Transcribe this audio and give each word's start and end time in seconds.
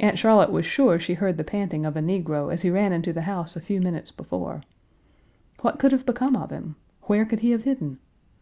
Aunt 0.00 0.18
Charlotte 0.18 0.50
was 0.50 0.64
sure 0.64 0.98
she 0.98 1.12
heard 1.12 1.36
the 1.36 1.44
panting 1.44 1.84
of 1.84 1.94
a 1.94 2.00
negro 2.00 2.50
as 2.50 2.62
he 2.62 2.70
ran 2.70 2.94
into 2.94 3.12
the 3.12 3.20
house 3.28 3.54
a 3.54 3.60
few 3.60 3.82
minutes 3.82 4.10
before. 4.10 4.62
What 5.60 5.78
could 5.78 5.92
have 5.92 6.06
become 6.06 6.34
of 6.34 6.48
him? 6.48 6.76
Where 7.02 7.26
could 7.26 7.40
he 7.40 7.50
have 7.50 7.64
hidden? 7.64 7.98